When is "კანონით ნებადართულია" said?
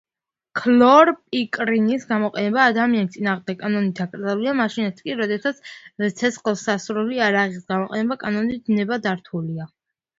8.29-9.75